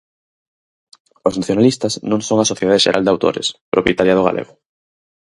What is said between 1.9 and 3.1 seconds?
non son a Sociedade Xeral